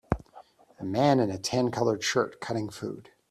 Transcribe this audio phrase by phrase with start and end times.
[0.79, 3.11] A man in a tan colored shirt cutting food